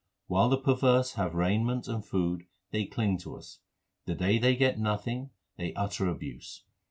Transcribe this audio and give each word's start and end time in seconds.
While 0.25 0.49
the 0.49 0.57
perverse 0.57 1.13
have 1.13 1.35
raiment 1.35 1.87
and 1.87 2.03
food 2.03 2.45
they 2.71 2.85
cling 2.87 3.19
to 3.19 3.35
us; 3.37 3.59
The 4.05 4.15
day 4.15 4.39
they 4.39 4.55
get 4.55 4.79
nothing 4.79 5.29
they 5.59 5.75
utter 5.75 6.09
abuse. 6.09 6.63